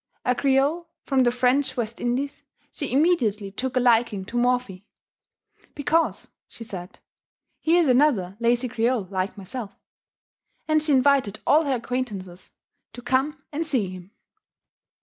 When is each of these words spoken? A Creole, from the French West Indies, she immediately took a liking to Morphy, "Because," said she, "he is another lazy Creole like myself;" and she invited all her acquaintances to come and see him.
A 0.25 0.33
Creole, 0.33 0.87
from 1.03 1.21
the 1.21 1.31
French 1.31 1.77
West 1.77 2.01
Indies, 2.01 2.41
she 2.71 2.91
immediately 2.91 3.51
took 3.51 3.75
a 3.77 3.79
liking 3.79 4.25
to 4.25 4.35
Morphy, 4.35 4.83
"Because," 5.75 6.27
said 6.49 6.97
she, 7.59 7.73
"he 7.73 7.77
is 7.77 7.87
another 7.87 8.35
lazy 8.39 8.67
Creole 8.67 9.05
like 9.11 9.37
myself;" 9.37 9.77
and 10.67 10.81
she 10.81 10.91
invited 10.91 11.39
all 11.45 11.65
her 11.65 11.75
acquaintances 11.75 12.49
to 12.93 13.03
come 13.03 13.43
and 13.51 13.67
see 13.67 13.89
him. 13.91 14.09